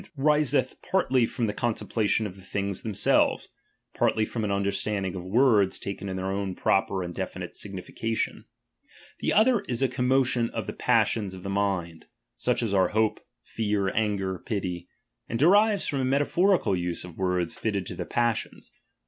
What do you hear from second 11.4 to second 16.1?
pf jjjg mind, sucii as are hope, fear, anger, pit^; and derives from a